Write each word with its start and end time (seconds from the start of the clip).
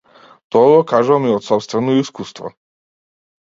Тоа 0.53 0.69
го 0.71 0.79
кажувам 0.91 1.27
и 1.27 1.33
од 1.33 1.45
сопствено 1.49 1.99
искуство. 2.05 2.53